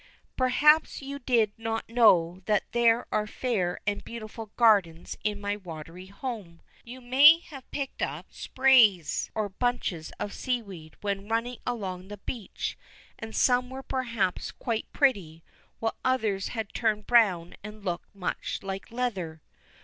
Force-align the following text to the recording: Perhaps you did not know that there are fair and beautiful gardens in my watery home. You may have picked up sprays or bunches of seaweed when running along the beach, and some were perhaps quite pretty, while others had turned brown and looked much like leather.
Perhaps 0.35 1.03
you 1.03 1.19
did 1.19 1.51
not 1.59 1.87
know 1.87 2.41
that 2.47 2.63
there 2.71 3.05
are 3.11 3.27
fair 3.27 3.79
and 3.85 4.03
beautiful 4.03 4.47
gardens 4.55 5.15
in 5.23 5.39
my 5.39 5.55
watery 5.55 6.07
home. 6.07 6.59
You 6.83 7.01
may 7.01 7.37
have 7.37 7.69
picked 7.69 8.01
up 8.01 8.25
sprays 8.31 9.29
or 9.35 9.47
bunches 9.47 10.11
of 10.19 10.33
seaweed 10.33 10.95
when 11.01 11.29
running 11.29 11.59
along 11.67 12.07
the 12.07 12.17
beach, 12.17 12.75
and 13.19 13.35
some 13.35 13.69
were 13.69 13.83
perhaps 13.83 14.49
quite 14.51 14.91
pretty, 14.91 15.43
while 15.77 15.93
others 16.03 16.47
had 16.47 16.73
turned 16.73 17.05
brown 17.05 17.53
and 17.63 17.85
looked 17.85 18.15
much 18.15 18.63
like 18.63 18.89
leather. 18.91 19.43